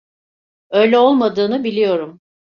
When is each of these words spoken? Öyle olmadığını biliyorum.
Öyle 0.69 0.97
olmadığını 0.97 1.63
biliyorum. 1.63 2.19